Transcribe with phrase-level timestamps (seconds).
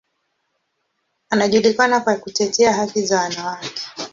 [1.29, 3.81] Anajulikana kwa kutetea haki za wanawake.